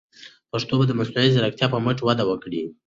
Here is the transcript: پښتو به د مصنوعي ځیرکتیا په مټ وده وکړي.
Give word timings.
پښتو 0.51 0.73
به 0.79 0.85
د 0.87 0.91
مصنوعي 0.99 1.29
ځیرکتیا 1.33 1.67
په 1.71 1.77
مټ 1.85 1.97
وده 2.03 2.23
وکړي. 2.27 2.63